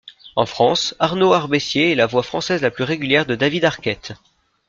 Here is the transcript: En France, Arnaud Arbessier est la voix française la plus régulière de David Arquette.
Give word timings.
En 0.35 0.47
France, 0.47 0.95
Arnaud 0.97 1.31
Arbessier 1.31 1.91
est 1.91 1.95
la 1.95 2.07
voix 2.07 2.23
française 2.23 2.63
la 2.63 2.71
plus 2.71 2.83
régulière 2.83 3.27
de 3.27 3.35
David 3.35 3.65
Arquette. 3.65 4.13